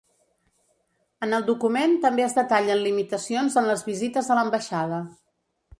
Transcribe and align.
En 1.27 1.35
el 1.39 1.45
document 1.49 1.93
també 2.07 2.25
es 2.29 2.35
detallen 2.39 2.83
limitacions 2.87 3.61
en 3.63 3.73
les 3.73 3.87
visites 3.93 4.31
a 4.37 4.41
l’ambaixada. 4.41 5.07